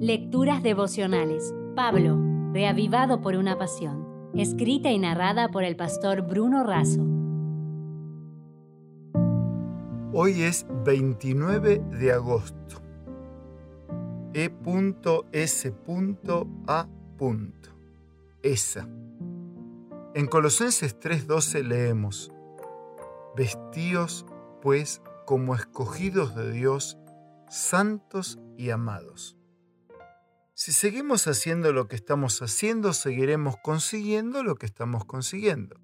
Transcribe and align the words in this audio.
Lecturas 0.00 0.62
devocionales. 0.62 1.54
Pablo, 1.74 2.18
reavivado 2.52 3.22
por 3.22 3.34
una 3.34 3.56
pasión. 3.56 4.30
Escrita 4.34 4.90
y 4.90 4.98
narrada 4.98 5.48
por 5.48 5.64
el 5.64 5.74
pastor 5.74 6.20
Bruno 6.20 6.64
Razo. 6.64 7.00
Hoy 10.12 10.42
es 10.42 10.66
29 10.84 11.82
de 11.98 12.12
agosto. 12.12 12.82
E.S.A. 14.34 14.52
Esa. 18.42 18.88
En 20.14 20.26
Colosenses 20.26 21.00
3:12 21.00 21.62
leemos, 21.62 22.30
Vestíos 23.34 24.26
pues 24.60 25.00
como 25.24 25.54
escogidos 25.54 26.34
de 26.34 26.52
Dios, 26.52 26.98
santos 27.48 28.38
y 28.58 28.68
amados. 28.68 29.35
Si 30.58 30.72
seguimos 30.72 31.26
haciendo 31.26 31.70
lo 31.74 31.86
que 31.86 31.96
estamos 31.96 32.40
haciendo, 32.40 32.94
seguiremos 32.94 33.56
consiguiendo 33.62 34.42
lo 34.42 34.54
que 34.54 34.64
estamos 34.64 35.04
consiguiendo. 35.04 35.78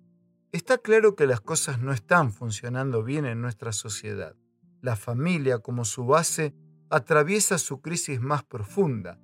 Está 0.51 0.79
claro 0.79 1.15
que 1.15 1.27
las 1.27 1.43
cosas 1.43 1.79
no 1.79 1.93
están 1.93 2.33
funcionando 2.33 3.03
bien 3.05 3.27
en 3.27 3.43
nuestra 3.43 3.73
sociedad. 3.73 4.35
La 4.81 4.97
familia, 4.97 5.59
como 5.59 5.85
su 5.85 6.07
base, 6.07 6.55
atraviesa 6.89 7.59
su 7.59 7.83
crisis 7.83 8.23
más 8.23 8.45
profunda. 8.45 9.21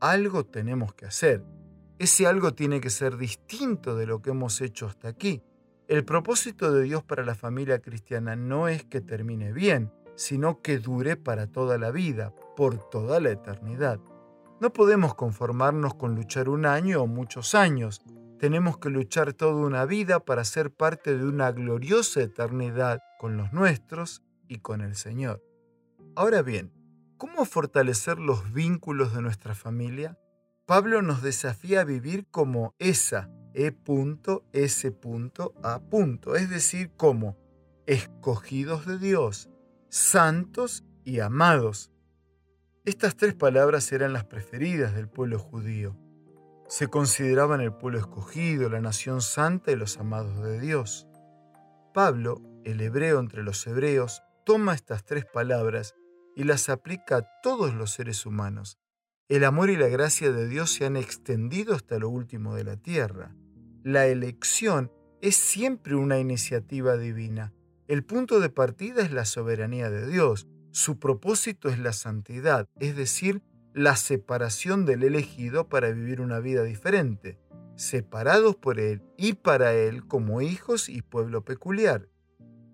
Algo 0.00 0.44
tenemos 0.44 0.94
que 0.94 1.06
hacer. 1.06 1.44
Ese 2.00 2.26
algo 2.26 2.54
tiene 2.54 2.80
que 2.80 2.90
ser 2.90 3.16
distinto 3.16 3.94
de 3.94 4.06
lo 4.06 4.20
que 4.20 4.30
hemos 4.30 4.60
hecho 4.60 4.86
hasta 4.86 5.06
aquí. 5.06 5.44
El 5.86 6.04
propósito 6.04 6.72
de 6.72 6.82
Dios 6.82 7.04
para 7.04 7.24
la 7.24 7.36
familia 7.36 7.78
cristiana 7.78 8.34
no 8.34 8.66
es 8.66 8.82
que 8.82 9.00
termine 9.00 9.52
bien, 9.52 9.92
sino 10.16 10.60
que 10.60 10.80
dure 10.80 11.16
para 11.16 11.46
toda 11.46 11.78
la 11.78 11.92
vida, 11.92 12.34
por 12.56 12.90
toda 12.90 13.20
la 13.20 13.30
eternidad. 13.30 14.00
No 14.60 14.72
podemos 14.72 15.14
conformarnos 15.14 15.94
con 15.94 16.16
luchar 16.16 16.48
un 16.48 16.66
año 16.66 17.02
o 17.02 17.06
muchos 17.06 17.54
años. 17.54 18.02
Tenemos 18.40 18.78
que 18.78 18.90
luchar 18.90 19.32
toda 19.32 19.54
una 19.64 19.84
vida 19.84 20.18
para 20.18 20.44
ser 20.44 20.72
parte 20.72 21.16
de 21.16 21.24
una 21.24 21.52
gloriosa 21.52 22.22
eternidad 22.22 23.00
con 23.20 23.36
los 23.36 23.52
nuestros 23.52 24.24
y 24.48 24.58
con 24.58 24.80
el 24.80 24.96
Señor. 24.96 25.44
Ahora 26.16 26.42
bien, 26.42 26.72
¿cómo 27.18 27.44
fortalecer 27.44 28.18
los 28.18 28.52
vínculos 28.52 29.14
de 29.14 29.22
nuestra 29.22 29.54
familia? 29.54 30.18
Pablo 30.66 31.02
nos 31.02 31.22
desafía 31.22 31.82
a 31.82 31.84
vivir 31.84 32.26
como 32.28 32.74
esa, 32.80 33.30
E.S.A. 33.54 33.78
es 36.36 36.50
decir, 36.50 36.90
como 36.96 37.36
escogidos 37.86 38.86
de 38.86 38.98
Dios, 38.98 39.48
santos 39.88 40.84
y 41.04 41.20
amados, 41.20 41.92
estas 42.88 43.16
tres 43.16 43.34
palabras 43.34 43.92
eran 43.92 44.14
las 44.14 44.24
preferidas 44.24 44.94
del 44.94 45.08
pueblo 45.08 45.38
judío. 45.38 45.94
Se 46.68 46.88
consideraban 46.88 47.60
el 47.60 47.72
pueblo 47.72 47.98
escogido, 47.98 48.70
la 48.70 48.80
nación 48.80 49.20
santa 49.20 49.70
y 49.72 49.76
los 49.76 49.98
amados 49.98 50.42
de 50.42 50.58
Dios. 50.58 51.06
Pablo, 51.92 52.40
el 52.64 52.80
hebreo 52.80 53.20
entre 53.20 53.42
los 53.42 53.66
hebreos, 53.66 54.22
toma 54.46 54.74
estas 54.74 55.04
tres 55.04 55.26
palabras 55.26 55.94
y 56.34 56.44
las 56.44 56.70
aplica 56.70 57.18
a 57.18 57.28
todos 57.42 57.74
los 57.74 57.90
seres 57.90 58.24
humanos. 58.24 58.78
El 59.28 59.44
amor 59.44 59.68
y 59.68 59.76
la 59.76 59.88
gracia 59.88 60.32
de 60.32 60.48
Dios 60.48 60.72
se 60.72 60.86
han 60.86 60.96
extendido 60.96 61.74
hasta 61.74 61.98
lo 61.98 62.08
último 62.08 62.54
de 62.54 62.64
la 62.64 62.78
tierra. 62.78 63.34
La 63.82 64.06
elección 64.06 64.90
es 65.20 65.36
siempre 65.36 65.94
una 65.94 66.18
iniciativa 66.18 66.96
divina. 66.96 67.52
El 67.86 68.02
punto 68.02 68.40
de 68.40 68.48
partida 68.48 69.02
es 69.02 69.12
la 69.12 69.26
soberanía 69.26 69.90
de 69.90 70.06
Dios 70.06 70.48
su 70.70 70.98
propósito 70.98 71.68
es 71.68 71.78
la 71.78 71.92
santidad, 71.92 72.68
es 72.78 72.96
decir, 72.96 73.42
la 73.74 73.96
separación 73.96 74.84
del 74.86 75.02
elegido 75.02 75.68
para 75.68 75.90
vivir 75.90 76.20
una 76.20 76.40
vida 76.40 76.64
diferente, 76.64 77.38
separados 77.76 78.56
por 78.56 78.80
Él 78.80 79.02
y 79.16 79.34
para 79.34 79.72
Él 79.74 80.06
como 80.06 80.40
hijos 80.40 80.88
y 80.88 81.02
pueblo 81.02 81.44
peculiar. 81.44 82.08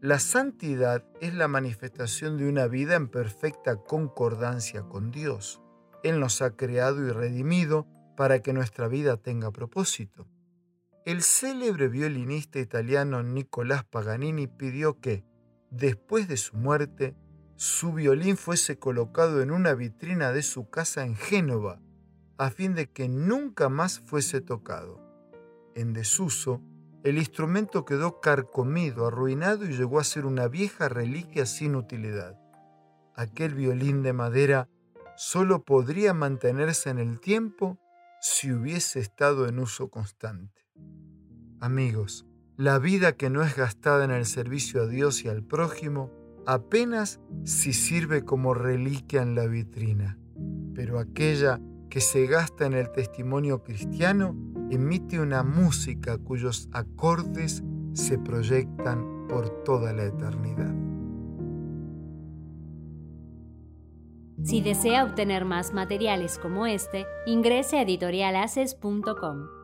La 0.01 0.19
santidad 0.19 1.05
es 1.21 1.35
la 1.35 1.49
manifestación 1.49 2.37
de 2.37 2.49
una 2.49 2.67
vida 2.67 2.95
en 2.95 3.09
perfecta 3.09 3.77
concordancia 3.77 4.83
con 4.83 5.11
Dios. 5.11 5.63
Él 6.03 6.21
nos 6.21 6.43
ha 6.43 6.57
creado 6.57 7.07
y 7.07 7.11
redimido 7.11 7.87
para 8.17 8.41
que 8.41 8.53
nuestra 8.53 8.89
vida 8.89 9.17
tenga 9.17 9.51
propósito. 9.51 10.27
El 11.07 11.23
célebre 11.23 11.89
violinista 11.89 12.59
italiano 12.59 13.23
Nicolás 13.23 13.85
Paganini 13.85 14.47
pidió 14.47 15.01
que, 15.01 15.25
después 15.71 16.29
de 16.29 16.37
su 16.37 16.57
muerte, 16.57 17.15
su 17.57 17.93
violín 17.93 18.37
fuese 18.37 18.79
colocado 18.79 19.41
en 19.41 19.51
una 19.51 19.75
vitrina 19.75 20.33
de 20.33 20.43
su 20.43 20.69
casa 20.69 21.05
en 21.05 21.15
Génova, 21.15 21.81
a 22.37 22.51
fin 22.51 22.75
de 22.75 22.91
que 22.91 23.09
nunca 23.09 23.69
más 23.69 24.01
fuese 24.01 24.41
tocado. 24.41 25.01
En 25.75 25.93
desuso, 25.93 26.63
el 27.05 27.19
instrumento 27.19 27.85
quedó 27.85 28.21
carcomido, 28.21 29.07
arruinado 29.07 29.67
y 29.67 29.77
llegó 29.77 30.01
a 30.01 30.05
ser 30.05 30.27
una 30.27 30.49
vieja 30.49 30.89
reliquia 30.89 31.47
sin 31.47 31.77
utilidad. 31.77 32.39
Aquel 33.15 33.55
violín 33.55 34.03
de 34.03 34.13
madera 34.13 34.69
solo 35.17 35.65
podría 35.65 36.15
mantenerse 36.15 36.91
en 36.91 36.99
el 36.99 37.21
tiempo 37.21 37.79
si 38.21 38.53
hubiese 38.53 38.99
estado 39.01 39.47
en 39.47 39.59
uso 39.59 39.91
constante. 39.91 40.67
Amigos, 41.61 42.27
la 42.57 42.79
vida 42.79 43.13
que 43.13 43.31
no 43.31 43.43
es 43.43 43.55
gastada 43.55 44.05
en 44.05 44.11
el 44.11 44.27
servicio 44.27 44.83
a 44.83 44.87
Dios 44.87 45.25
y 45.25 45.29
al 45.29 45.45
prójimo 45.45 46.24
apenas 46.47 47.21
si 47.45 47.73
sirve 47.73 48.25
como 48.25 48.55
reliquia 48.55 49.23
en 49.23 49.35
la 49.35 49.47
vitrina, 49.47 50.19
pero 50.75 50.99
aquella 50.99 51.61
que 51.91 52.01
se 52.01 52.27
gasta 52.27 52.67
en 52.67 52.73
el 52.73 52.91
testimonio 52.91 53.63
cristiano 53.63 54.37
emite 54.71 55.21
una 55.21 55.43
música 55.43 56.19
cuyos 56.19 56.69
acordes 56.73 57.63
se 57.93 58.19
proyectan 58.19 59.27
por 59.29 59.63
toda 59.65 59.93
la 59.93 60.05
eternidad. 60.05 60.75
Si 64.43 64.61
desea 64.61 65.05
obtener 65.05 65.45
más 65.45 65.73
materiales 65.73 66.39
como 66.39 66.67
este, 66.67 67.07
ingrese 67.27 67.79
a 67.79 67.83
editorialaces.com. 67.83 69.64